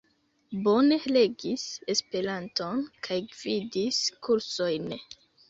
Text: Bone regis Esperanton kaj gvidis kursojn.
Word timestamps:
Bone 0.67 0.95
regis 1.17 1.65
Esperanton 1.95 2.81
kaj 3.09 3.19
gvidis 3.35 4.01
kursojn. 4.31 4.91